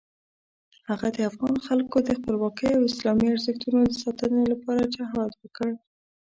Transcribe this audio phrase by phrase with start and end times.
[0.89, 5.71] هغه د افغان خلکو د خپلواکۍ او اسلامي ارزښتونو د ساتنې لپاره جهاد وکړ.